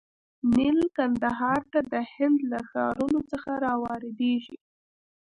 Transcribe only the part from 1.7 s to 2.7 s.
ته د هند له